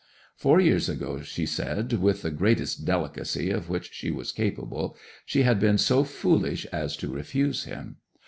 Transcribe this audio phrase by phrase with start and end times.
[0.35, 5.43] Four years ago, she said with the greatest delicacy of which she was capable, she
[5.43, 7.97] had been so foolish as to refuse him.